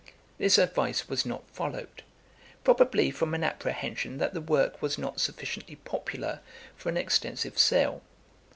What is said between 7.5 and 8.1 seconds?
sale.